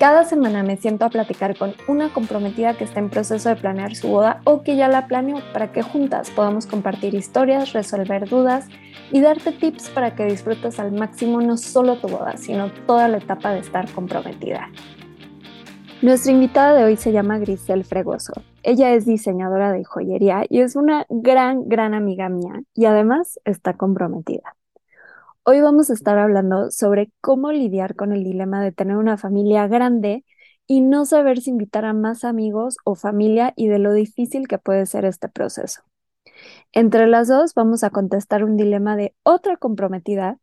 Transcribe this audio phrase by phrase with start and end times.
[0.00, 3.94] Cada semana me siento a platicar con una comprometida que está en proceso de planear
[3.94, 8.66] su boda o que ya la planeó para que juntas podamos compartir historias, resolver dudas
[9.12, 13.18] y darte tips para que disfrutes al máximo no solo tu boda, sino toda la
[13.18, 14.70] etapa de estar comprometida.
[16.00, 18.32] Nuestra invitada de hoy se llama Grisel Fregoso.
[18.62, 23.74] Ella es diseñadora de joyería y es una gran, gran amiga mía y además está
[23.74, 24.56] comprometida.
[25.42, 29.66] Hoy vamos a estar hablando sobre cómo lidiar con el dilema de tener una familia
[29.68, 30.24] grande
[30.66, 34.58] y no saber si invitar a más amigos o familia y de lo difícil que
[34.58, 35.82] puede ser este proceso.
[36.72, 40.38] Entre las dos vamos a contestar un dilema de otra comprometida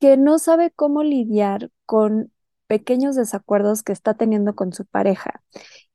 [0.00, 2.32] que no sabe cómo lidiar con
[2.66, 5.40] pequeños desacuerdos que está teniendo con su pareja.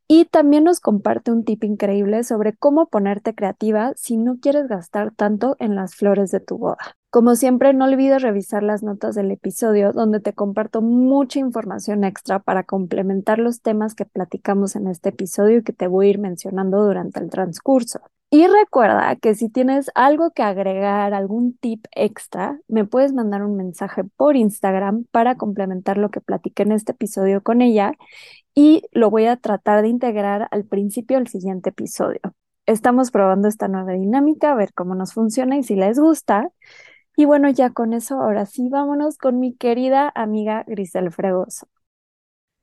[0.07, 5.13] Y también nos comparte un tip increíble sobre cómo ponerte creativa si no quieres gastar
[5.13, 6.95] tanto en las flores de tu boda.
[7.09, 12.39] Como siempre, no olvides revisar las notas del episodio donde te comparto mucha información extra
[12.39, 16.19] para complementar los temas que platicamos en este episodio y que te voy a ir
[16.19, 18.01] mencionando durante el transcurso.
[18.29, 23.55] Y recuerda que si tienes algo que agregar, algún tip extra, me puedes mandar un
[23.55, 27.93] mensaje por Instagram para complementar lo que platiqué en este episodio con ella
[28.53, 32.19] y lo voy a tratar de integrar al principio del siguiente episodio.
[32.65, 36.51] Estamos probando esta nueva dinámica, a ver cómo nos funciona y si les gusta.
[37.19, 41.67] Y bueno, ya con eso, ahora sí, vámonos con mi querida amiga Grisel Fregoso.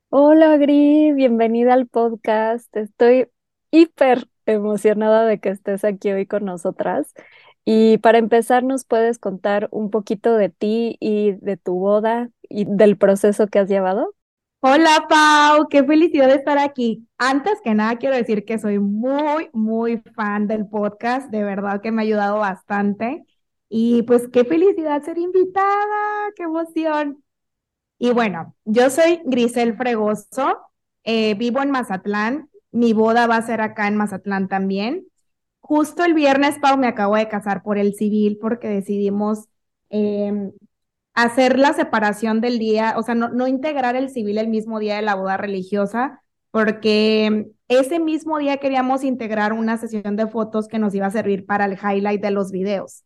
[0.07, 2.73] Hola Gris, bienvenida al podcast.
[2.73, 3.27] Estoy
[3.71, 7.13] hiper emocionada de que estés aquí hoy con nosotras.
[7.65, 12.63] Y para empezar, ¿nos puedes contar un poquito de ti y de tu boda y
[12.63, 14.15] del proceso que has llevado?
[14.61, 17.05] Hola Pau, qué felicidad de estar aquí.
[17.17, 21.29] Antes que nada, quiero decir que soy muy, muy fan del podcast.
[21.29, 23.25] De verdad que me ha ayudado bastante.
[23.69, 27.23] Y pues qué felicidad ser invitada, qué emoción.
[27.97, 30.59] Y bueno, yo soy Grisel Fregoso,
[31.03, 35.07] eh, vivo en Mazatlán, mi boda va a ser acá en Mazatlán también.
[35.61, 39.45] Justo el viernes, Pau, me acabo de casar por el civil porque decidimos
[39.89, 40.51] em,
[41.13, 44.97] hacer la separación del día, o sea, no, no integrar el civil el mismo día
[44.97, 46.21] de la boda religiosa,
[46.51, 51.45] porque ese mismo día queríamos integrar una sesión de fotos que nos iba a servir
[51.45, 53.03] para el highlight de los videos.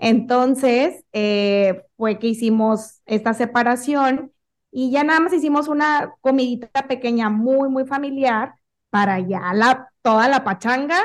[0.00, 4.32] Entonces, eh, fue que hicimos esta separación
[4.72, 8.54] y ya nada más hicimos una comidita pequeña muy, muy familiar
[8.88, 10.96] para ya la, toda la pachanga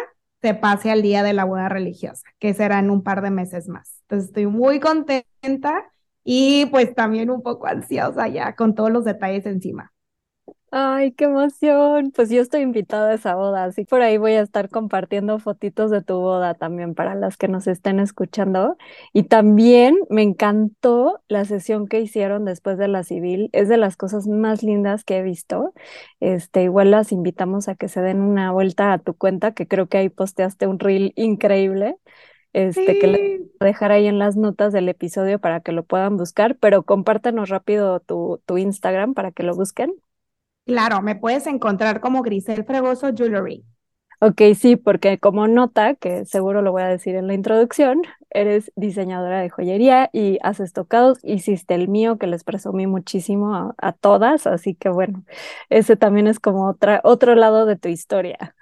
[0.41, 3.67] se pase al día de la boda religiosa, que será en un par de meses
[3.67, 3.99] más.
[4.03, 5.91] Entonces, estoy muy contenta
[6.23, 9.91] y pues también un poco ansiosa ya con todos los detalles encima.
[10.77, 12.11] Ay, qué emoción.
[12.13, 15.89] Pues yo estoy invitada a esa boda, así por ahí voy a estar compartiendo fotitos
[15.89, 18.75] de tu boda también para las que nos estén escuchando.
[19.13, 23.49] Y también me encantó la sesión que hicieron después de la civil.
[23.53, 25.73] Es de las cosas más lindas que he visto.
[26.19, 29.87] Este, igual las invitamos a que se den una vuelta a tu cuenta, que creo
[29.87, 31.95] que ahí posteaste un reel increíble.
[32.53, 35.83] Este, que le voy a dejar ahí en las notas del episodio para que lo
[35.85, 39.93] puedan buscar, pero compártenos rápido tu, tu Instagram para que lo busquen.
[40.65, 43.63] Claro, me puedes encontrar como Grisel Fregoso Jewelry.
[44.21, 48.71] Ok, sí, porque como nota, que seguro lo voy a decir en la introducción, eres
[48.75, 54.47] diseñadora de joyería y haces tocados, hiciste el mío que les presumí muchísimo a, todas,
[54.47, 55.23] así que bueno,
[55.69, 58.55] ese también es como otra, otro lado de tu historia.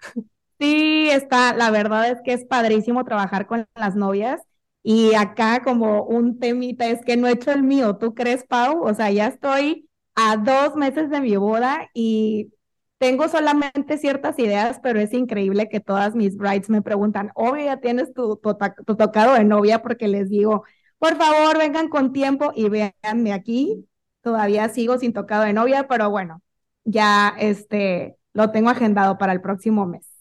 [0.59, 4.41] Sí, está, la verdad es que es padrísimo trabajar con las novias
[4.81, 8.83] y acá como un temita es que no he hecho el mío, ¿tú crees, Pau?
[8.83, 12.53] O sea, ya estoy a dos meses de mi boda y
[12.97, 17.77] tengo solamente ciertas ideas, pero es increíble que todas mis brides me preguntan, obvio, ya
[17.77, 20.63] tienes tu, tocado de novia porque les digo,
[20.99, 23.85] por favor, vengan con tiempo y véanme aquí.
[24.21, 26.41] Todavía sigo sin tocado de novia, pero bueno,
[26.85, 30.12] ya este lo tengo agendado para el próximo mes.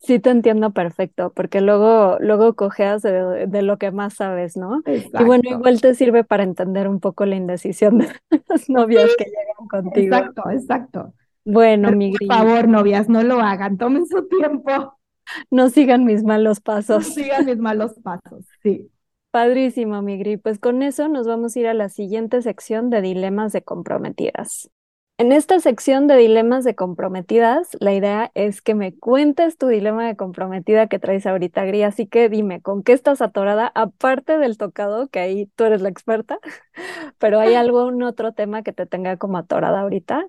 [0.00, 4.82] Sí, te entiendo perfecto, porque luego, luego cojeas de, lo que más sabes, ¿no?
[4.86, 8.08] Y bueno, igual te sirve para entender un poco la indecisión de
[8.48, 10.16] las novias que llegan contigo.
[10.16, 11.14] Exacto, exacto.
[11.44, 14.98] Bueno, mi Por favor, novias, no lo hagan, tomen su tiempo.
[15.50, 17.06] No sigan mis malos pasos.
[17.06, 18.90] No sigan mis malos pasos, sí.
[19.30, 23.52] Padrísimo, mi Pues con eso nos vamos a ir a la siguiente sección de dilemas
[23.52, 24.70] de comprometidas.
[25.20, 30.06] En esta sección de dilemas de comprometidas, la idea es que me cuentes tu dilema
[30.06, 31.82] de comprometida que traes ahorita, Gri.
[31.82, 33.70] Así que dime, ¿con qué estás atorada?
[33.74, 36.38] Aparte del tocado, que ahí tú eres la experta,
[37.18, 40.26] pero ¿hay algún otro tema que te tenga como atorada ahorita?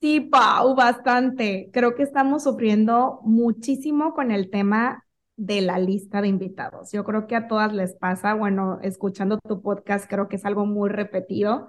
[0.00, 1.70] Sí, Pau, bastante.
[1.72, 5.04] Creo que estamos sufriendo muchísimo con el tema
[5.36, 6.90] de la lista de invitados.
[6.90, 10.66] Yo creo que a todas les pasa, bueno, escuchando tu podcast creo que es algo
[10.66, 11.68] muy repetido,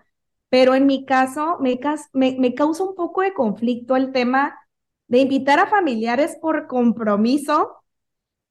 [0.50, 1.80] pero en mi caso me,
[2.14, 4.58] me, me causa un poco de conflicto el tema
[5.08, 7.76] de invitar a familiares por compromiso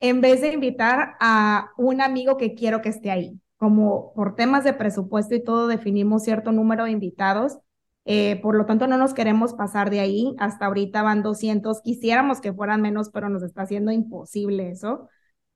[0.00, 3.40] en vez de invitar a un amigo que quiero que esté ahí.
[3.56, 7.58] Como por temas de presupuesto y todo definimos cierto número de invitados,
[8.04, 10.34] eh, por lo tanto no nos queremos pasar de ahí.
[10.38, 15.08] Hasta ahorita van 200, quisiéramos que fueran menos, pero nos está haciendo imposible eso.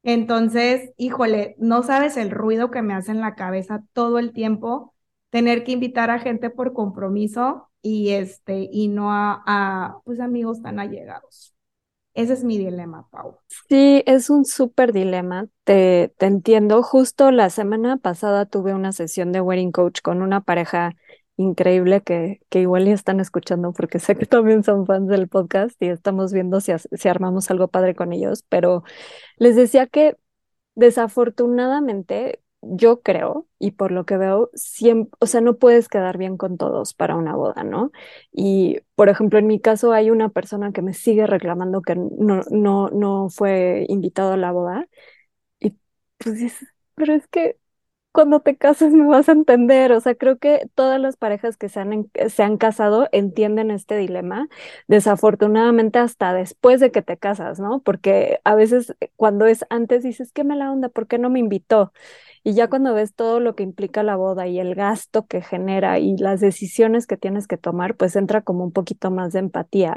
[0.02, 4.91] Entonces, híjole, no sabes el ruido que me hace en la cabeza todo el tiempo
[5.32, 10.62] tener que invitar a gente por compromiso y este y no a, a pues amigos
[10.62, 11.56] tan allegados.
[12.14, 13.38] Ese es mi dilema, Pau.
[13.68, 16.82] Sí, es un súper dilema, te, te entiendo.
[16.82, 20.94] Justo la semana pasada tuve una sesión de wedding coach con una pareja
[21.36, 25.80] increíble que, que igual ya están escuchando porque sé que también son fans del podcast
[25.82, 28.84] y estamos viendo si, si armamos algo padre con ellos, pero
[29.38, 30.16] les decía que
[30.76, 36.36] desafortunadamente yo creo, y por lo que veo, siempre, o sea, no puedes quedar bien
[36.36, 37.90] con todos para una boda, ¿no?
[38.32, 42.42] Y, por ejemplo, en mi caso hay una persona que me sigue reclamando que no,
[42.50, 44.88] no, no fue invitado a la boda.
[45.60, 45.76] Y
[46.18, 47.58] pues dices, pero es que
[48.12, 49.92] cuando te cases me vas a entender.
[49.92, 53.96] O sea, creo que todas las parejas que se han, se han casado entienden este
[53.96, 54.48] dilema.
[54.88, 57.80] Desafortunadamente, hasta después de que te casas, ¿no?
[57.82, 61.92] Porque a veces cuando es antes dices, qué mala onda, ¿por qué no me invitó?
[62.44, 65.98] Y ya cuando ves todo lo que implica la boda y el gasto que genera
[65.98, 69.96] y las decisiones que tienes que tomar, pues entra como un poquito más de empatía.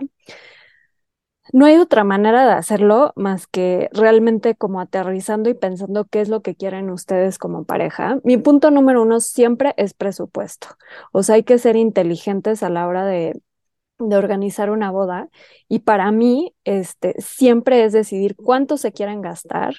[1.53, 6.29] No hay otra manera de hacerlo más que realmente como aterrizando y pensando qué es
[6.29, 8.19] lo que quieren ustedes como pareja.
[8.23, 10.67] Mi punto número uno siempre es presupuesto.
[11.11, 13.39] O sea, hay que ser inteligentes a la hora de,
[13.99, 15.29] de organizar una boda.
[15.69, 19.75] Y para mí, este, siempre es decidir cuánto se quieren gastar,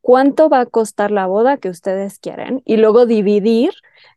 [0.00, 3.72] cuánto va a costar la boda que ustedes quieren y luego dividir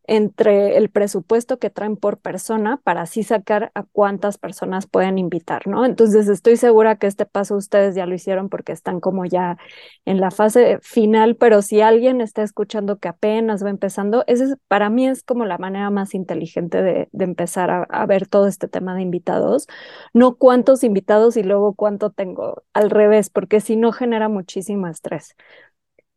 [0.06, 5.68] entre el presupuesto que traen por persona para así sacar a cuántas personas pueden invitar,
[5.68, 5.86] ¿no?
[5.86, 9.58] Entonces estoy segura que este paso ustedes ya lo hicieron porque están como ya
[10.06, 14.90] en la fase final, pero si alguien está escuchando que apenas va empezando, ese para
[14.90, 18.96] mí es como la manera más inteligente de, empezar a, a ver todo este tema
[18.96, 19.68] de invitados,
[20.14, 25.36] no cuántos invitados y luego cuánto tengo, al revés, porque si no genera muchísimo estrés.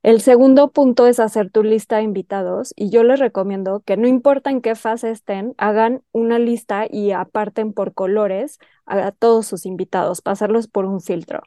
[0.04, 4.06] El segundo punto es hacer tu lista de invitados y yo les recomiendo que no
[4.06, 9.64] importa en qué fase estén, hagan una lista y aparten por colores a todos sus
[9.64, 11.40] invitados, pasarlos por un filtro.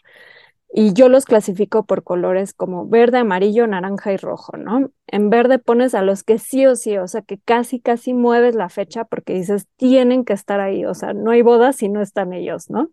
[0.74, 4.92] Y yo los clasifico por colores como verde, amarillo, naranja y rojo, ¿no?
[5.08, 8.56] En verde pones a los que sí o sí, o sea, que casi, casi mueves
[8.56, 12.02] la fecha porque dices, tienen que estar ahí, o sea, no hay boda si no
[12.02, 12.90] están ellos, ¿no?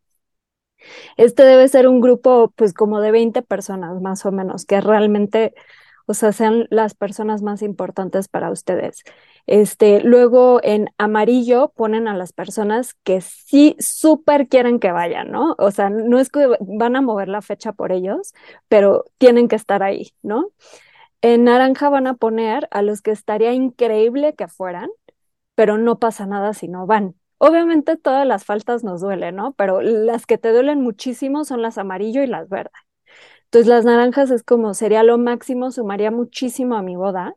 [1.17, 5.55] Este debe ser un grupo, pues como de 20 personas más o menos, que realmente,
[6.07, 9.05] o sea, sean las personas más importantes para ustedes.
[9.47, 15.55] Este, luego en amarillo ponen a las personas que sí súper quieren que vayan, ¿no?
[15.59, 18.35] O sea, no es que van a mover la fecha por ellos,
[18.69, 20.51] pero tienen que estar ahí, ¿no?
[21.23, 24.91] En naranja van a poner a los que estaría increíble que fueran,
[25.55, 27.17] pero no pasa nada si no van.
[27.39, 29.53] Obviamente todas las faltas nos duelen, ¿no?
[29.55, 32.73] Pero las que te duelen muchísimo son las amarillo y las verdes.
[33.47, 37.37] Entonces las naranjas es como sería lo máximo, sumaría muchísimo a mi boda.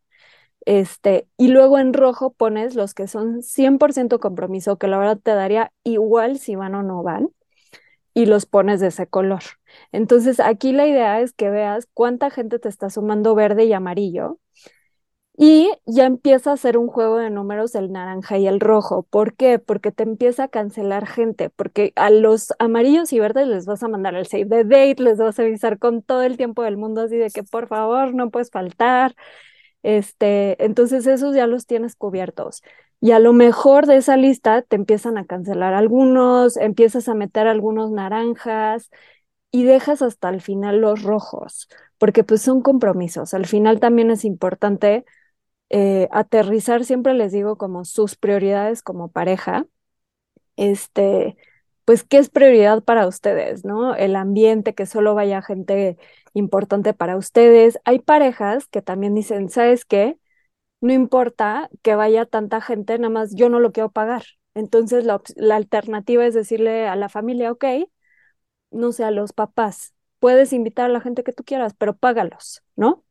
[0.66, 5.32] Este, y luego en rojo pones los que son 100% compromiso, que la verdad te
[5.32, 7.30] daría igual si van o no van,
[8.14, 9.42] y los pones de ese color.
[9.92, 14.40] Entonces aquí la idea es que veas cuánta gente te está sumando verde y amarillo
[15.40, 19.04] y ya empieza a ser un juego de números el naranja y el rojo.
[19.04, 19.60] ¿Por qué?
[19.60, 23.88] Porque te empieza a cancelar gente, porque a los amarillos y verdes les vas a
[23.88, 27.02] mandar el save the date, les vas a avisar con todo el tiempo del mundo
[27.02, 29.16] así de que por favor no puedes faltar.
[29.84, 32.64] Este, entonces esos ya los tienes cubiertos.
[33.00, 37.48] Y a lo mejor de esa lista te empiezan a cancelar algunos, empiezas a meter
[37.48, 38.90] algunos naranjas
[39.52, 43.34] y dejas hasta el final los rojos, porque pues son compromisos.
[43.34, 45.06] Al final también es importante
[45.70, 49.66] eh, aterrizar, siempre les digo como sus prioridades como pareja,
[50.56, 51.38] este,
[51.86, 53.96] pues qué es prioridad para ustedes, ¿no?
[53.96, 55.98] El ambiente, que solo vaya gente
[56.34, 57.80] importante para ustedes.
[57.86, 60.18] Hay parejas que también dicen, ¿sabes qué?
[60.82, 64.24] No importa que vaya tanta gente, nada más yo no lo quiero pagar.
[64.56, 67.66] Entonces la, la alternativa es decirle a la familia, ok,
[68.72, 72.64] no sé, a los papás, puedes invitar a la gente que tú quieras, pero págalos,
[72.76, 73.04] ¿no?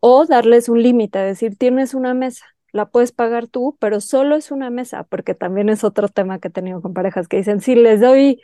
[0.00, 4.50] O darles un límite, decir, tienes una mesa, la puedes pagar tú, pero solo es
[4.50, 7.74] una mesa, porque también es otro tema que he tenido con parejas que dicen, si
[7.74, 8.40] les doy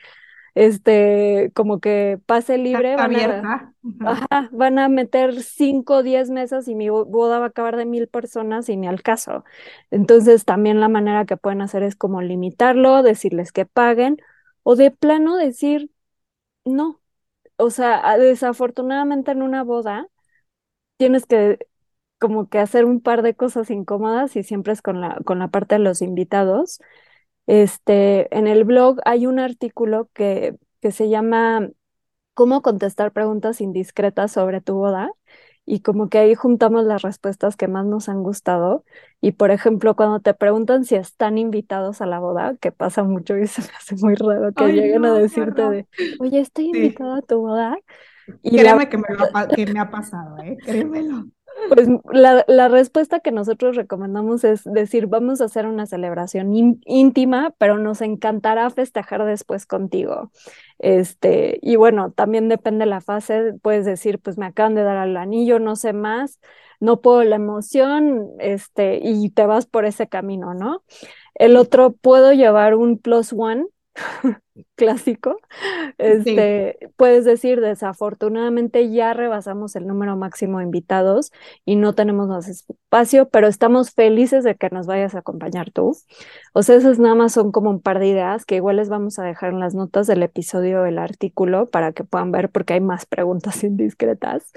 [0.55, 6.75] este, como que pase libre, van a, van a meter cinco o diez mesas y
[6.75, 9.45] mi boda va a acabar de mil personas y ni al caso.
[9.91, 14.19] Entonces también la manera que pueden hacer es como limitarlo, decirles que paguen
[14.63, 15.91] o de plano decir
[16.65, 17.01] no.
[17.57, 20.09] O sea, desafortunadamente en una boda
[20.97, 21.59] tienes que
[22.19, 25.49] como que hacer un par de cosas incómodas y siempre es con la, con la
[25.49, 26.81] parte de los invitados.
[27.47, 31.71] Este, en el blog hay un artículo que, que se llama
[32.35, 35.11] Cómo contestar preguntas indiscretas sobre tu boda
[35.67, 38.85] y como que ahí juntamos las respuestas que más nos han gustado.
[39.21, 43.39] Y por ejemplo, cuando te preguntan si están invitados a la boda, que pasa mucho
[43.39, 45.87] y se me hace muy raro que lleguen a decirte de,
[46.19, 47.77] oye, estoy invitado a tu boda.
[48.43, 49.04] Y Créeme que, me
[49.54, 50.57] que me ha pasado, ¿eh?
[50.64, 51.26] Créemelo.
[51.69, 57.54] Pues la, la, respuesta que nosotros recomendamos es decir, vamos a hacer una celebración íntima,
[57.59, 60.31] pero nos encantará festejar después contigo.
[60.78, 65.07] Este, y bueno, también depende de la fase, puedes decir, pues me acaban de dar
[65.07, 66.40] el anillo, no sé más,
[66.81, 70.83] no puedo la emoción, este, y te vas por ese camino, ¿no?
[71.35, 73.66] El otro, puedo llevar un plus one,
[74.77, 75.39] clásico,
[75.99, 81.31] este, puedes decir, desafortunadamente ya rebasamos el número máximo de invitados
[81.65, 85.97] y no tenemos más espacio, pero estamos felices de que nos vayas a acompañar tú.
[86.53, 89.19] O sea, esas nada más son como un par de ideas que igual les vamos
[89.19, 92.81] a dejar en las notas del episodio, el artículo, para que puedan ver porque hay
[92.81, 94.53] más preguntas indiscretas.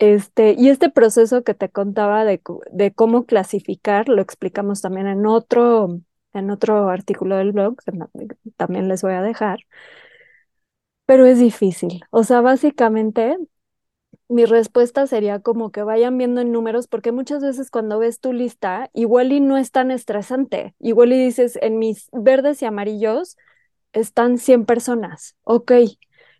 [0.00, 2.40] Este, y este proceso que te contaba de,
[2.72, 6.00] de cómo clasificar, lo explicamos también en otro
[6.34, 7.76] en otro artículo del blog,
[8.56, 9.60] también les voy a dejar,
[11.06, 12.02] pero es difícil.
[12.10, 13.36] O sea, básicamente
[14.28, 18.32] mi respuesta sería como que vayan viendo en números, porque muchas veces cuando ves tu
[18.32, 23.36] lista, igual y no es tan estresante, igual y dices, en mis verdes y amarillos
[23.92, 25.72] están 100 personas, ok,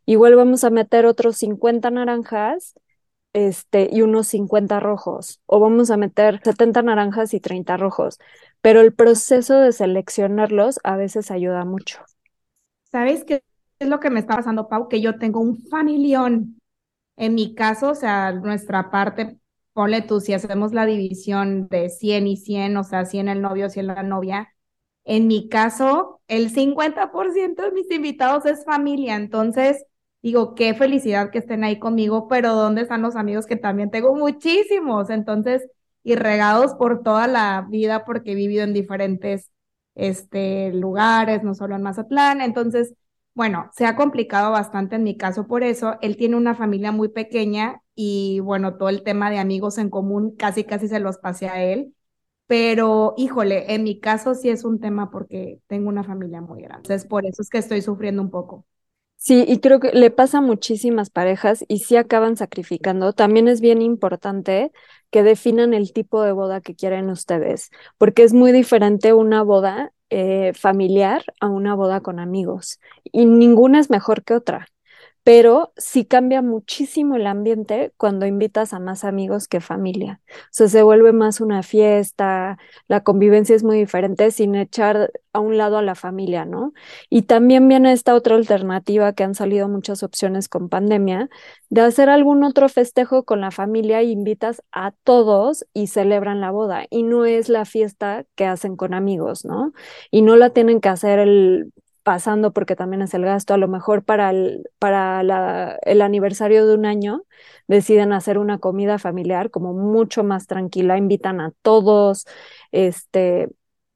[0.06, 2.74] igual vamos a meter otros 50 naranjas
[3.34, 8.18] este, y unos 50 rojos, o vamos a meter 70 naranjas y 30 rojos,
[8.62, 11.98] pero el proceso de seleccionarlos a veces ayuda mucho.
[12.90, 13.42] ¿Sabes qué
[13.80, 14.88] es lo que me está pasando, Pau?
[14.88, 16.58] Que yo tengo un familión.
[17.16, 19.36] En mi caso, o sea, nuestra parte,
[19.72, 23.68] ponle tú, si hacemos la división de 100 y 100, o sea, 100 el novio,
[23.68, 24.54] 100 la novia,
[25.04, 29.84] en mi caso, el 50% de mis invitados es familia, entonces
[30.24, 34.14] digo, qué felicidad que estén ahí conmigo, pero ¿dónde están los amigos que también tengo
[34.14, 35.10] muchísimos?
[35.10, 35.68] Entonces,
[36.02, 39.50] y regados por toda la vida porque he vivido en diferentes
[39.94, 42.40] este, lugares, no solo en Mazatlán.
[42.40, 42.94] Entonces,
[43.34, 45.96] bueno, se ha complicado bastante en mi caso por eso.
[46.00, 50.34] Él tiene una familia muy pequeña y bueno, todo el tema de amigos en común
[50.36, 51.94] casi, casi se los pasé a él.
[52.46, 56.88] Pero, híjole, en mi caso sí es un tema porque tengo una familia muy grande.
[56.88, 58.64] Entonces, por eso es que estoy sufriendo un poco.
[59.26, 63.14] Sí, y creo que le pasa a muchísimas parejas y sí acaban sacrificando.
[63.14, 64.70] También es bien importante
[65.10, 69.92] que definan el tipo de boda que quieren ustedes, porque es muy diferente una boda
[70.10, 74.66] eh, familiar a una boda con amigos y ninguna es mejor que otra
[75.24, 80.20] pero sí cambia muchísimo el ambiente cuando invitas a más amigos que familia.
[80.30, 85.40] O sea, se vuelve más una fiesta, la convivencia es muy diferente sin echar a
[85.40, 86.74] un lado a la familia, ¿no?
[87.08, 91.30] Y también viene esta otra alternativa que han salido muchas opciones con pandemia,
[91.70, 96.50] de hacer algún otro festejo con la familia y invitas a todos y celebran la
[96.50, 96.84] boda.
[96.90, 99.72] Y no es la fiesta que hacen con amigos, ¿no?
[100.10, 101.72] Y no la tienen que hacer el
[102.04, 105.22] pasando porque también es el gasto, a lo mejor para el, para
[105.82, 107.24] el aniversario de un año
[107.68, 112.26] deciden hacer una comida familiar como mucho más tranquila, invitan a todos,
[112.72, 113.48] este,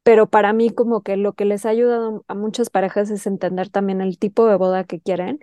[0.03, 3.69] pero para mí como que lo que les ha ayudado a muchas parejas es entender
[3.71, 5.41] también el tipo de boda que quieren.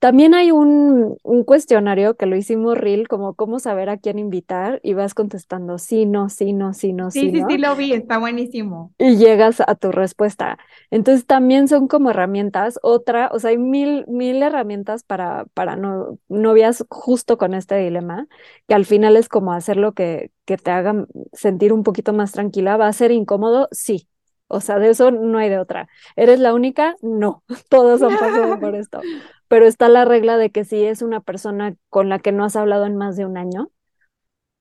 [0.00, 4.80] También hay un, un cuestionario que lo hicimos real, como cómo saber a quién invitar
[4.82, 7.20] y vas contestando sí, no, sí, no, sí, no, sí.
[7.20, 8.92] Sí, sí, sí, lo vi, está buenísimo.
[8.98, 10.58] Y llegas a tu respuesta.
[10.90, 12.78] Entonces también son como herramientas.
[12.82, 18.26] Otra, o sea, hay mil, mil herramientas para, para no, novias justo con este dilema,
[18.68, 22.32] que al final es como hacer lo que, que te haga sentir un poquito más
[22.32, 22.76] tranquila.
[22.76, 23.68] ¿Va a ser incómodo?
[23.70, 24.08] Sí.
[24.48, 25.88] O sea, de eso no hay de otra.
[26.16, 26.96] ¿Eres la única?
[27.02, 27.44] No.
[27.70, 29.06] Todos han pasado por esto.
[29.50, 32.56] Pero está la regla de que si es una persona con la que no has
[32.56, 33.70] hablado en más de un año,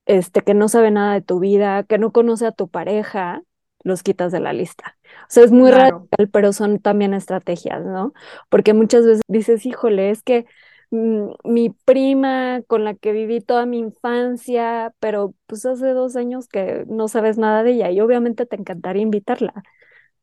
[0.06, 3.44] este, que no sabe nada de tu vida, que no conoce a tu pareja,
[3.84, 4.98] los quitas de la lista.
[5.24, 8.14] O sea, es muy radical, pero son también estrategias, ¿no?
[8.50, 10.46] Porque muchas veces dices, híjole, es que
[10.92, 16.48] mm, mi prima con la que viví toda mi infancia, pero pues hace dos años
[16.48, 19.54] que no sabes nada de ella y obviamente te encantaría invitarla,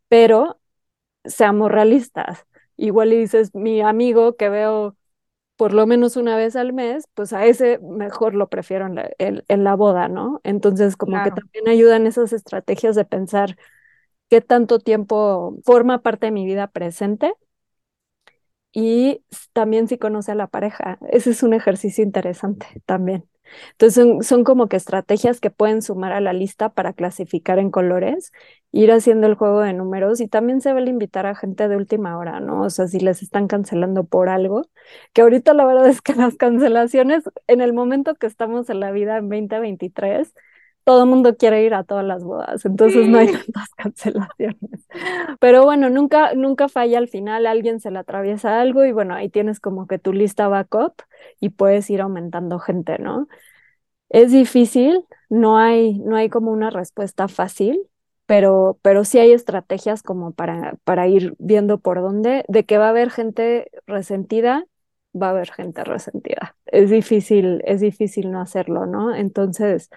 [0.09, 0.61] pero
[1.25, 2.47] seamos realistas.
[2.77, 4.97] Igual y dices, mi amigo que veo
[5.57, 9.11] por lo menos una vez al mes, pues a ese mejor lo prefiero en la,
[9.19, 10.41] en, la boda, ¿no?
[10.45, 13.57] Entonces, como que también ayudan esas estrategias de pensar
[14.29, 17.33] qué tanto tiempo forma parte de mi vida presente
[18.73, 19.23] y
[19.55, 20.99] también si conoce a la pareja.
[21.11, 23.27] Ese es un ejercicio interesante también.
[23.73, 28.33] Entonces son, como que estrategias que pueden sumar a la lista para clasificar en colores,
[28.73, 32.19] ir haciendo el juego de números y también se vale invitar a gente de última
[32.19, 32.63] hora, ¿no?
[32.63, 34.63] O sea, si les están cancelando por algo,
[35.13, 38.91] que ahorita la verdad es que las cancelaciones en el momento que estamos en la
[38.91, 40.33] vida en 2023,
[40.87, 44.87] todo el mundo quiere ir a todas las bodas, entonces no hay tantas cancelaciones.
[45.41, 49.29] Pero bueno, nunca, nunca falla al final, alguien se le atraviesa algo y bueno, ahí
[49.29, 50.95] tienes como que tu lista backup
[51.41, 53.27] y puedes ir aumentando gente, ¿no?
[54.11, 57.83] Es difícil, no hay, no hay como una respuesta fácil,
[58.27, 62.87] pero, pero sí hay estrategias como para, para ir viendo por dónde, de que va
[62.87, 64.65] a haber gente resentida,
[65.21, 66.57] va a haber gente resentida.
[66.67, 69.15] Es difícil, es difícil no hacerlo, ¿no?
[69.17, 69.91] Entonces,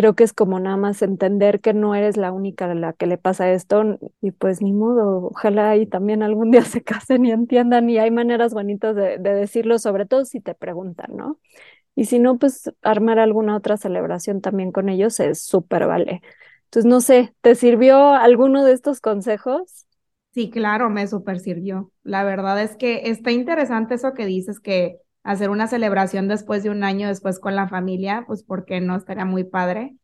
[0.00, 3.06] creo que es como nada más entender que no eres la única a la que
[3.06, 7.32] le pasa esto y pues ni modo, ojalá y también algún día se casen y
[7.32, 11.38] entiendan y hay maneras bonitas de, decirlo, sobre todo si te preguntan, ¿no?
[11.94, 16.22] Y si no, pues armar alguna otra celebración también con ellos es súper vale.
[16.64, 19.86] Entonces, no sé, ¿te sirvió alguno de estos consejos?
[20.32, 21.92] Sí, claro, me súper sirvió.
[22.04, 26.70] La verdad es que está interesante eso que dices que hacer una celebración después de
[26.70, 29.96] un año después con la familia, pues porque no estaría muy padre.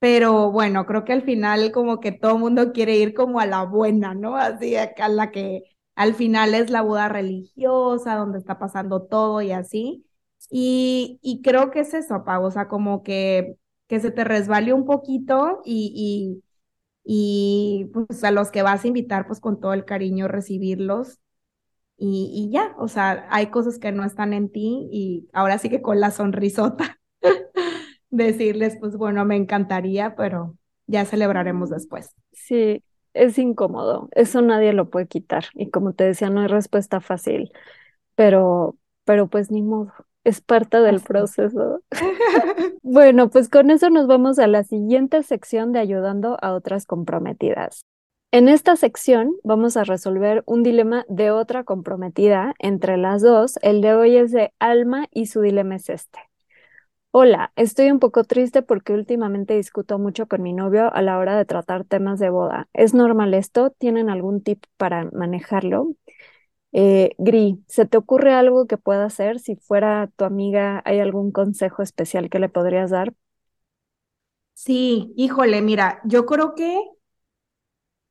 [0.00, 3.64] Pero bueno, creo que al final como que todo mundo quiere ir como a la
[3.64, 4.36] buena, ¿no?
[4.36, 5.62] Así a la que
[5.96, 10.06] al final es la boda religiosa, donde está pasando todo y así.
[10.50, 13.56] Y, y creo que es eso, Pau, o sea, como que,
[13.88, 16.40] que se te resbale un poquito y,
[17.04, 21.18] y, y pues a los que vas a invitar, pues con todo el cariño recibirlos
[22.00, 25.82] y, ya, o sea, hay cosas que no están en ti y ahora sí que
[25.82, 27.00] con la sonrisota
[28.10, 30.56] decirles, pues bueno, me encantaría, pero
[30.86, 32.14] ya celebraremos después.
[32.32, 32.84] Sí,
[33.14, 37.50] es incómodo, eso nadie lo puede quitar y como te decía, no hay respuesta fácil,
[38.14, 41.82] pero, pero pues ni modo, es parte del proceso.
[42.82, 47.84] bueno, pues con eso nos vamos a la siguiente sección de ayudando a otras comprometidas.
[48.30, 53.58] En esta sección vamos a resolver un dilema de otra comprometida entre las dos.
[53.62, 56.18] El de hoy es de Alma y su dilema es este.
[57.12, 61.36] Hola, estoy un poco triste porque últimamente discuto mucho con mi novio a la hora
[61.38, 62.68] de tratar temas de boda.
[62.74, 63.70] ¿Es normal esto?
[63.78, 65.94] ¿Tienen algún tip para manejarlo?
[66.72, 69.40] Eh, Gri, ¿se te ocurre algo que pueda hacer?
[69.40, 73.14] Si fuera tu amiga, ¿hay algún consejo especial que le podrías dar?
[74.54, 76.78] Sí, híjole, mira, yo creo que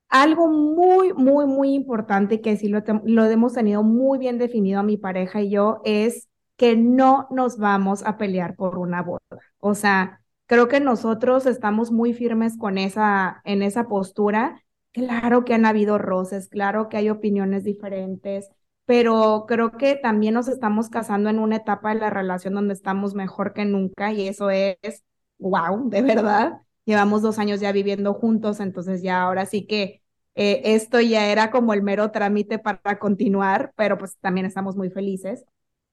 [0.09, 4.83] algo muy, muy, muy importante que sí lo, lo hemos tenido muy bien definido a
[4.83, 9.21] mi pareja y yo es que no nos vamos a pelear por una boda.
[9.59, 14.63] O sea, creo que nosotros estamos muy firmes con esa, en esa postura.
[14.91, 18.49] Claro que han habido roces, claro que hay opiniones diferentes,
[18.85, 23.13] pero creo que también nos estamos casando en una etapa de la relación donde estamos
[23.13, 25.03] mejor que nunca y eso es,
[25.37, 30.01] wow, de verdad llevamos dos años ya viviendo juntos, entonces ya ahora sí que
[30.35, 34.89] eh, esto ya era como el mero trámite para continuar, pero pues también estamos muy
[34.89, 35.45] felices.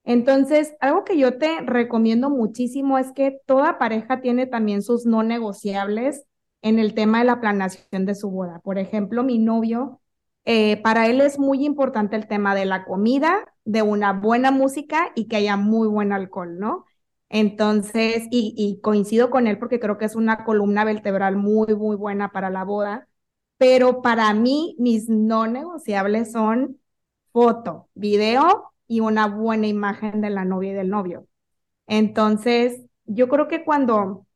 [0.04, 5.22] Entonces, algo que yo te recomiendo muchísimo es que toda pareja tiene también sus no
[5.22, 6.24] negociables
[6.62, 8.60] en el tema de la planeación de su boda.
[8.60, 10.00] Por ejemplo, mi novio,
[10.44, 15.10] eh, para él es muy importante el tema de la comida, de una buena música
[15.14, 16.84] y que haya muy buen alcohol, ¿no?
[17.28, 22.30] Entonces, y, coincido con él porque creo que es una columna vertebral muy, muy buena
[22.30, 23.08] para la boda,
[23.58, 26.80] pero para mí mis no negociables son
[27.32, 31.26] foto, video y una buena imagen de la novia y del novio.
[31.86, 34.26] Entonces, yo creo que cuando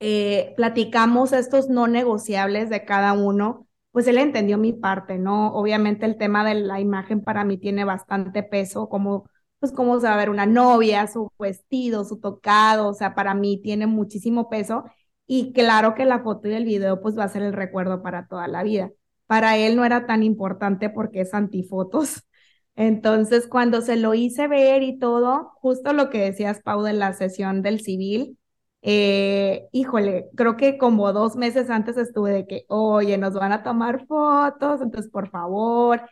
[0.00, 5.54] eh, platicamos estos no negociables de cada uno, pues él entendió mi parte, ¿no?
[5.54, 9.26] Obviamente el tema de la imagen para mí tiene bastante peso, como
[9.58, 13.34] pues cómo se va a ver una novia, su vestido, su tocado, o sea, para
[13.34, 14.84] mí tiene muchísimo peso
[15.26, 18.26] y claro que la foto y el video pues va a ser el recuerdo para
[18.28, 18.90] toda la vida.
[19.26, 22.22] Para él no era tan importante porque es antifotos.
[22.76, 27.12] Entonces, cuando se lo hice ver y todo, justo lo que decías, Pau, de la
[27.14, 28.38] sesión del civil,
[28.82, 33.62] eh, híjole, creo que como dos meses antes estuve de que, oye, nos van a
[33.62, 36.02] tomar fotos, entonces por favor,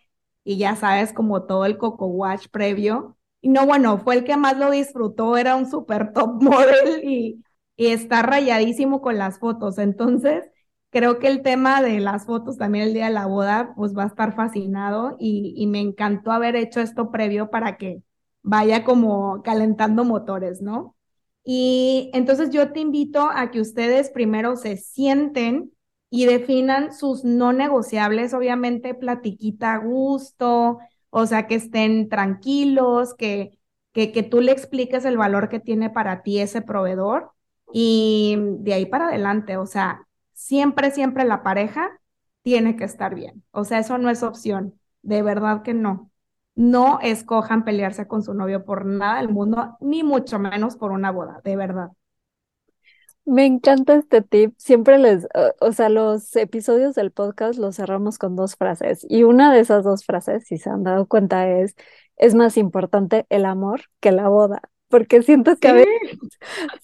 [0.43, 3.17] y ya sabes, como todo el coco watch previo,
[3.49, 7.45] no, bueno, fue el que más lo disfrutó, era un super top model y,
[7.77, 9.79] y está rayadísimo con las fotos.
[9.79, 10.45] Entonces,
[10.91, 14.05] creo que el tema de las fotos también el día de la boda, pues va
[14.05, 18.03] a estar fascinado y, y me encantó haber hecho esto previo para que
[18.43, 20.97] vaya como calentando motores, ¿no?
[21.45, 25.73] Y entonces yo te invito a que ustedes primero se sienten
[26.11, 30.79] y definan sus no negociables, obviamente platiquita a gusto,
[31.17, 33.57] o sea, que estén tranquilos, que,
[33.93, 37.31] que, que tú le expliques el valor que tiene para ti ese proveedor
[37.73, 41.89] y de ahí para adelante, o sea, siempre, siempre la pareja
[42.43, 46.11] tiene que estar bien, o sea, eso no es opción, de verdad que no.
[46.57, 51.11] No escojan pelearse con su novio por nada del mundo, ni mucho menos por una
[51.11, 51.91] boda, de verdad.
[53.27, 54.55] Me encanta este tip.
[54.59, 55.27] Siempre les,
[55.61, 59.07] o sea, los episodios del podcast los cerramos con dos frases.
[59.09, 61.75] Y una de esas dos frases, si se han dado cuenta, es,
[62.17, 64.61] es más importante el amor que la boda.
[64.89, 65.89] Porque siento que a veces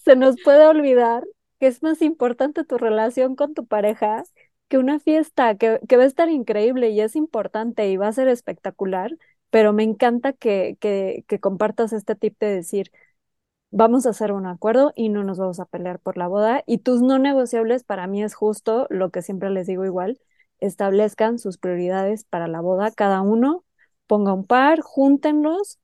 [0.03, 1.23] se nos puede olvidar
[1.59, 4.23] que es más importante tu relación con tu pareja
[4.67, 8.13] que una fiesta, que, que va a estar increíble y es importante y va a
[8.13, 9.11] ser espectacular.
[9.51, 12.91] Pero me encanta que, que, que compartas este tip de decir,
[13.71, 16.63] vamos a hacer un acuerdo y no nos vamos a pelear por la boda.
[16.67, 20.19] Y tus no negociables para mí es justo lo que siempre les digo igual,
[20.59, 23.65] establezcan sus prioridades para la boda, cada uno
[24.07, 25.79] ponga un par, júntenlos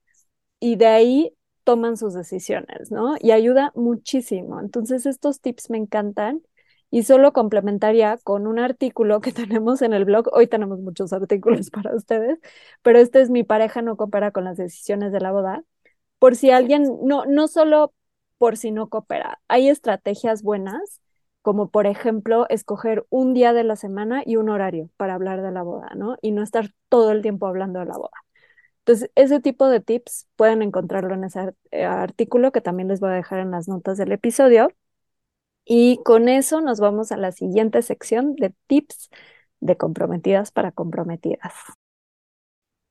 [0.60, 3.16] y de ahí toman sus decisiones, ¿no?
[3.20, 4.60] Y ayuda muchísimo.
[4.60, 6.42] Entonces estos tips me encantan
[6.90, 10.28] y solo complementaría con un artículo que tenemos en el blog.
[10.34, 12.40] Hoy tenemos muchos artículos para ustedes,
[12.82, 15.64] pero este es mi pareja no coopera con las decisiones de la boda
[16.20, 17.94] por si alguien, no, no solo
[18.38, 21.02] por si no coopera, hay estrategias buenas,
[21.42, 25.52] como por ejemplo escoger un día de la semana y un horario para hablar de
[25.52, 26.18] la boda, ¿no?
[26.22, 28.12] Y no estar todo el tiempo hablando de la boda.
[28.80, 33.10] Entonces, ese tipo de tips pueden encontrarlo en ese eh, artículo que también les voy
[33.12, 34.70] a dejar en las notas del episodio.
[35.66, 39.10] Y con eso nos vamos a la siguiente sección de tips
[39.60, 41.54] de comprometidas para comprometidas.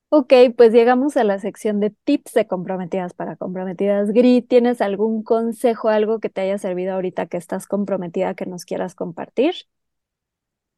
[0.09, 4.12] Ok, pues llegamos a la sección de tips de comprometidas para comprometidas.
[4.12, 8.64] Gri, ¿tienes algún consejo, algo que te haya servido ahorita que estás comprometida que nos
[8.64, 9.55] quieras compartir?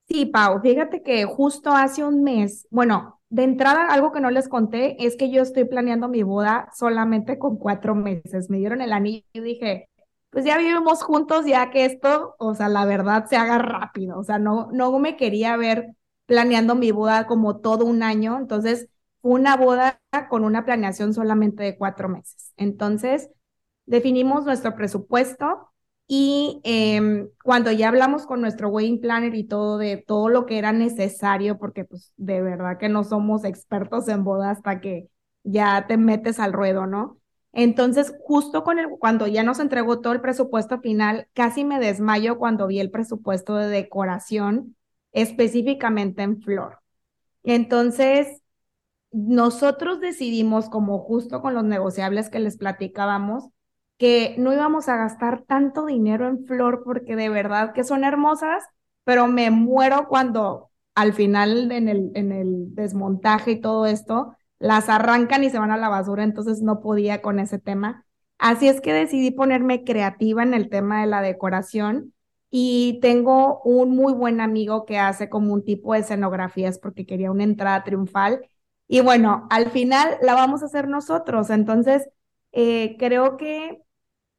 [0.09, 4.49] Sí, Pau, fíjate que justo hace un mes, bueno, de entrada algo que no les
[4.49, 8.49] conté es que yo estoy planeando mi boda solamente con cuatro meses.
[8.49, 9.89] Me dieron el anillo y dije,
[10.31, 14.19] pues ya vivimos juntos, ya que esto, o sea, la verdad se haga rápido.
[14.19, 18.39] O sea, no, no me quería ver planeando mi boda como todo un año.
[18.39, 18.89] Entonces,
[19.23, 22.53] una boda con una planeación solamente de cuatro meses.
[22.57, 23.31] Entonces,
[23.87, 25.71] definimos nuestro presupuesto
[26.07, 30.59] y em, cuando ya hablamos con nuestro wedding planner y todo de todo lo que
[30.59, 35.09] era necesario, porque pues de verdad que no somos expertos en boda hasta que
[35.45, 37.19] ya te metes al ruedo, ¿no?
[37.53, 42.39] Entonces, justo con el, cuando ya nos entregó todo el presupuesto final, casi me desmayo
[42.39, 44.77] cuando vi el presupuesto de decoración
[45.13, 46.79] específicamente en flor.
[47.43, 48.43] Entonces,
[49.11, 53.49] nosotros decidimos, como justo con los negociables que les platicábamos,
[53.97, 58.65] que no íbamos a gastar tanto dinero en flor porque de verdad que son hermosas,
[59.05, 64.89] pero me muero cuando al final en el, en el desmontaje y todo esto, las
[64.89, 68.05] arrancan y se van a la basura, entonces no podía con ese tema.
[68.39, 72.15] Así es que decidí ponerme creativa en el tema de la decoración
[72.51, 77.31] y tengo un muy buen amigo que hace como un tipo de escenografías porque quería
[77.31, 78.49] una entrada triunfal
[78.89, 81.51] y bueno, al final la vamos a hacer nosotros.
[81.51, 82.09] Entonces,
[82.53, 83.83] eh, creo que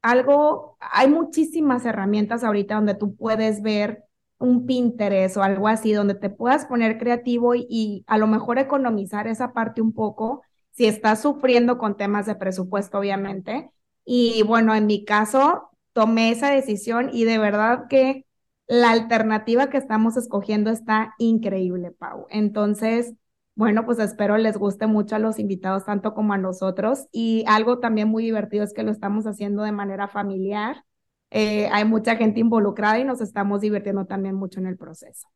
[0.02, 4.04] algo, hay muchísimas herramientas ahorita donde tú puedes ver
[4.38, 8.58] un Pinterest o algo así, donde te puedas poner creativo y, y a lo mejor
[8.58, 13.70] economizar esa parte un poco, si estás sufriendo con temas de presupuesto, obviamente.
[14.04, 18.26] Y bueno, en mi caso, tomé esa decisión y de verdad que
[18.66, 22.26] la alternativa que estamos escogiendo está increíble, Pau.
[22.30, 23.14] Entonces,
[23.60, 27.08] bueno, pues espero les guste mucho a los invitados, tanto como a nosotros.
[27.12, 30.82] Y algo también muy divertido es que lo estamos haciendo de manera familiar.
[31.30, 35.28] Eh, hay mucha gente involucrada y nos estamos divirtiendo también mucho en el proceso.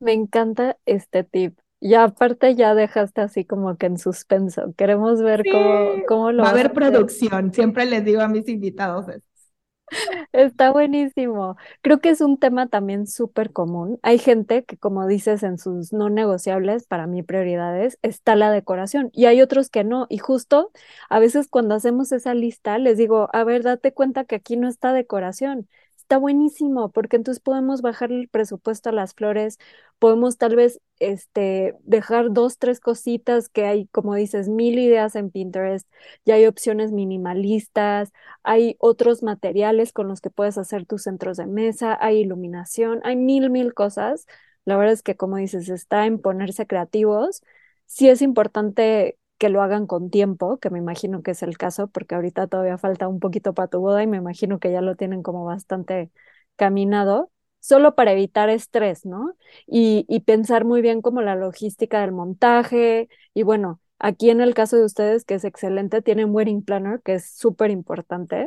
[0.00, 1.56] Me encanta este tip.
[1.78, 4.74] Y aparte ya dejaste así como que en suspenso.
[4.76, 7.52] Queremos ver cómo, cómo lo va a haber producción.
[7.54, 9.29] Siempre les digo a mis invitados eso.
[10.32, 11.56] Está buenísimo.
[11.82, 13.98] Creo que es un tema también súper común.
[14.02, 19.10] Hay gente que, como dices, en sus no negociables, para mí prioridades, está la decoración
[19.12, 20.06] y hay otros que no.
[20.08, 20.72] Y justo
[21.08, 24.68] a veces cuando hacemos esa lista, les digo, a ver, date cuenta que aquí no
[24.68, 25.68] está decoración,
[26.10, 29.58] está buenísimo, porque entonces podemos bajar el presupuesto a las flores,
[30.00, 35.30] podemos tal vez este, dejar dos, tres cositas que hay, como dices, mil ideas en
[35.30, 35.88] Pinterest,
[36.24, 41.46] ya hay opciones minimalistas, hay otros materiales con los que puedes hacer tus centros de
[41.46, 44.26] mesa, hay iluminación, hay mil, mil cosas.
[44.64, 47.42] La verdad es que, como dices, está en ponerse creativos.
[47.86, 51.88] Sí es importante que lo hagan con tiempo, que me imagino que es el caso,
[51.88, 54.96] porque ahorita todavía falta un poquito para tu boda y me imagino que ya lo
[54.96, 56.10] tienen como bastante
[56.56, 59.34] caminado, solo para evitar estrés, ¿no?
[59.66, 63.08] Y, pensar muy bien como la logística del montaje.
[63.34, 67.14] Y bueno, aquí en el caso de ustedes, que es excelente, tienen Wedding Planner, que
[67.14, 68.46] es súper importante,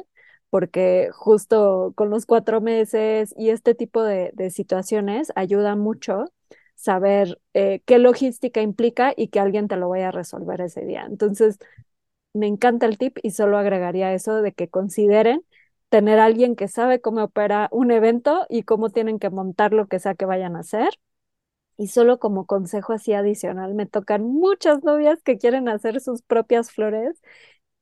[0.52, 6.26] porque justo con los cuatro meses y este tipo de situaciones ayuda mucho
[6.76, 11.06] saber eh, qué logística implica y que alguien te lo vaya a resolver ese día.
[11.08, 11.58] Entonces,
[12.34, 15.44] me encanta el tip y solo agregaría eso de que consideren
[15.90, 20.00] tener alguien que sabe cómo opera un evento y cómo tienen que montar lo que
[20.00, 20.90] sea que vayan a hacer.
[21.78, 26.72] Y solo como consejo así adicional, me tocan muchas novias que quieren hacer sus propias
[26.72, 27.20] flores.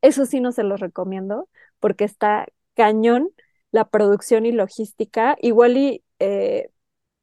[0.02, 1.50] Eso sí no se los recomiendo
[1.80, 3.30] porque está cañón
[3.72, 5.38] la producción y logística.
[5.42, 6.70] Igual y eh,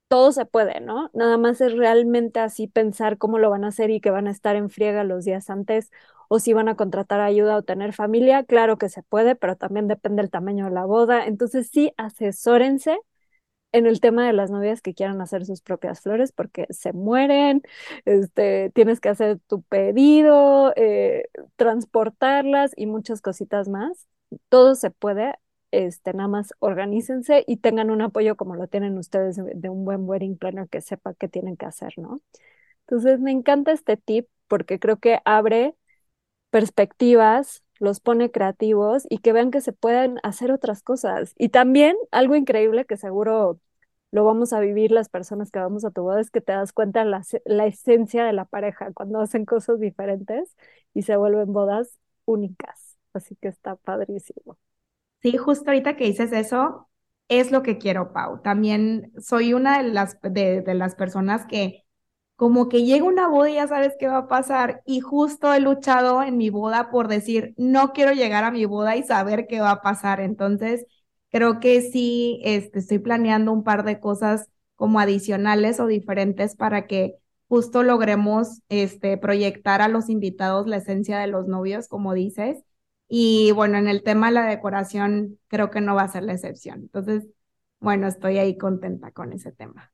[0.08, 1.10] todo se puede, ¿no?
[1.14, 4.30] Nada más es realmente así pensar cómo lo van a hacer y que van a
[4.30, 5.90] estar en friega los días antes
[6.28, 9.88] o si van a contratar ayuda o tener familia, claro que se puede, pero también
[9.88, 11.26] depende del tamaño de la boda.
[11.26, 12.98] Entonces sí, asesórense
[13.72, 17.62] en el tema de las novias que quieran hacer sus propias flores porque se mueren,
[18.06, 24.06] este, tienes que hacer tu pedido, eh, transportarlas y muchas cositas más.
[24.48, 25.34] Todo se puede
[25.70, 30.08] este, nada más organícense y tengan un apoyo como lo tienen ustedes de un buen
[30.08, 32.20] wedding planner que sepa qué tienen que hacer, ¿no?
[32.82, 35.74] Entonces, me encanta este tip porque creo que abre
[36.50, 41.34] perspectivas, los pone creativos y que vean que se pueden hacer otras cosas.
[41.38, 43.60] Y también algo increíble que seguro
[44.10, 46.72] lo vamos a vivir las personas que vamos a tu boda es que te das
[46.72, 50.56] cuenta la, la esencia de la pareja cuando hacen cosas diferentes
[50.94, 52.98] y se vuelven bodas únicas.
[53.12, 54.58] Así que está padrísimo.
[55.22, 56.88] Sí, justo ahorita que dices eso,
[57.28, 58.40] es lo que quiero, Pau.
[58.42, 61.84] También soy una de las, de, las personas que
[62.36, 64.82] como que llega una boda y ya sabes qué va a pasar.
[64.86, 68.96] Y justo he luchado en mi boda por decir, no quiero llegar a mi boda
[68.96, 70.20] y saber qué va a pasar.
[70.20, 70.86] Entonces,
[71.30, 76.86] creo que sí, este, estoy planeando un par de cosas como adicionales o diferentes para
[76.86, 77.16] que
[77.48, 82.58] justo logremos este, proyectar a los invitados la esencia de los novios, como dices.
[83.08, 86.34] Y bueno, en el tema de la decoración creo que no va a ser la
[86.34, 86.80] excepción.
[86.80, 87.26] Entonces,
[87.80, 89.92] bueno, estoy ahí contenta con ese tema.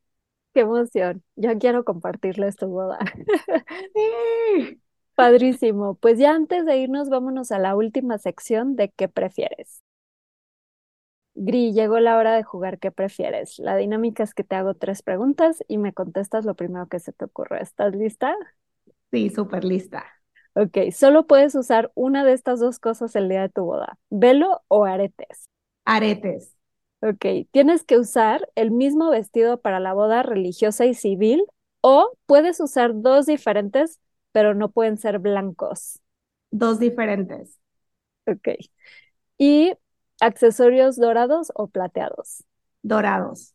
[0.53, 1.25] Qué emoción.
[1.37, 2.99] Ya quiero compartirles tu boda.
[3.95, 4.81] Sí.
[5.17, 5.97] Padrísimo.
[5.97, 9.83] Pues ya antes de irnos, vámonos a la última sección de ¿qué prefieres?
[11.37, 13.59] Gri, llegó la hora de jugar ¿qué prefieres?
[13.59, 17.13] La dinámica es que te hago tres preguntas y me contestas lo primero que se
[17.13, 17.61] te ocurre.
[17.63, 18.35] ¿Estás lista?
[19.11, 20.05] Sí, súper lista.
[20.55, 24.63] Ok, solo puedes usar una de estas dos cosas el día de tu boda, velo
[24.69, 25.47] o aretes.
[25.87, 26.55] Aretes.
[27.01, 31.45] Ok, tienes que usar el mismo vestido para la boda religiosa y civil
[31.83, 34.01] o puedes usar dos diferentes,
[34.33, 36.01] pero no pueden ser blancos.
[36.51, 37.59] Dos diferentes.
[38.27, 38.49] Ok.
[39.39, 39.75] ¿Y
[40.21, 42.45] accesorios dorados o plateados?
[42.83, 43.54] Dorados.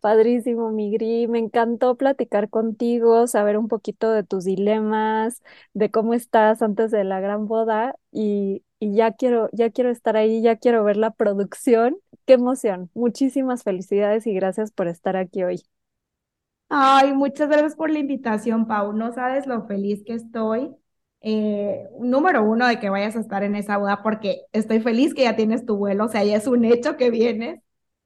[0.00, 1.28] Padrísimo, Migri.
[1.28, 5.42] Me encantó platicar contigo, saber un poquito de tus dilemas,
[5.74, 10.16] de cómo estás antes de la gran boda y, y ya quiero, ya quiero estar
[10.16, 11.98] ahí, ya quiero ver la producción.
[12.26, 12.90] Qué emoción.
[12.94, 15.62] Muchísimas felicidades y gracias por estar aquí hoy.
[16.68, 18.92] Ay, muchas gracias por la invitación, Pau.
[18.92, 20.74] No sabes lo feliz que estoy.
[21.20, 25.22] Eh, número uno, de que vayas a estar en esa boda, porque estoy feliz que
[25.24, 27.60] ya tienes tu vuelo, o sea, ya es un hecho que vienes.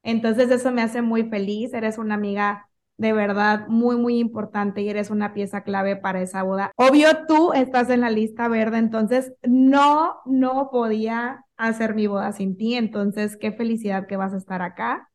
[0.04, 4.88] Entonces eso me hace muy feliz, eres una amiga de verdad muy, muy importante y
[4.88, 6.70] eres una pieza clave para esa boda.
[6.76, 12.56] Obvio, tú estás en la lista verde, entonces no, no podía hacer mi boda sin
[12.56, 15.10] ti, entonces qué felicidad que vas a estar acá.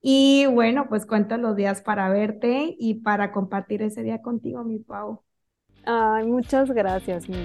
[0.00, 4.78] Y bueno, pues cuento los días para verte y para compartir ese día contigo, mi
[4.78, 5.22] Pau.
[5.86, 7.36] Ay, muchas gracias, mi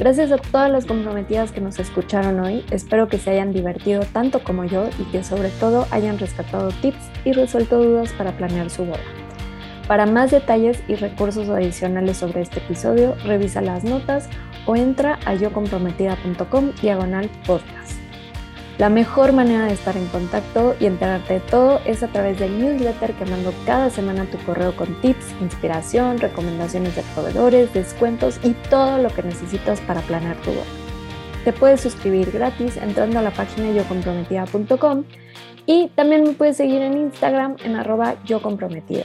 [0.00, 2.64] Gracias a todas las comprometidas que nos escucharon hoy.
[2.70, 7.10] Espero que se hayan divertido tanto como yo y que sobre todo hayan rescatado tips
[7.26, 9.02] y resuelto dudas para planear su boda.
[9.86, 14.30] Para más detalles y recursos adicionales sobre este episodio, revisa las notas
[14.64, 17.79] o entra a yocomprometida.com diagonal podcast.
[18.80, 22.58] La mejor manera de estar en contacto y enterarte de todo es a través del
[22.58, 28.40] newsletter que mando cada semana a tu correo con tips, inspiración, recomendaciones de proveedores, descuentos
[28.42, 30.64] y todo lo que necesitas para planear tu boda.
[31.44, 35.04] Te puedes suscribir gratis entrando a la página yocomprometida.com
[35.66, 39.04] Y también me puedes seguir en Instagram en arroba yo comprometida.